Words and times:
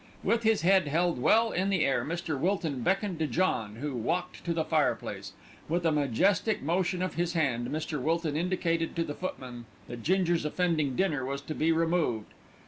With 0.23 0.41
his 0.41 0.63
head 0.63 0.87
held 0.87 1.21
well 1.21 1.51
in 1.51 1.69
the 1.69 1.85
air 1.85 2.03
Mr. 2.03 2.35
Wilton 2.35 2.81
beckoned 2.81 3.19
to 3.19 3.27
John, 3.27 3.75
who 3.75 3.93
walked 3.95 4.43
to 4.45 4.51
the 4.51 4.63
fireplace. 4.65 5.33
With 5.69 5.85
a 5.85 5.91
majestic 5.91 6.63
motion 6.63 7.03
of 7.03 7.13
his 7.13 7.33
hand 7.33 7.67
Mr. 7.67 8.01
Wilton 8.01 8.35
indicated 8.35 8.95
to 8.95 9.03
the 9.03 9.13
footman 9.13 9.65
that 9.87 10.01
Ginger's 10.01 10.43
offending 10.43 10.95
dinner 10.95 11.23
was 11.23 11.41
to 11.41 11.53
be 11.53 11.71
removed. 11.71 12.33